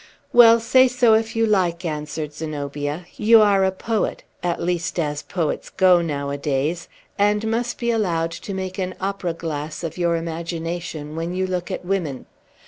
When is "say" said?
0.59-0.87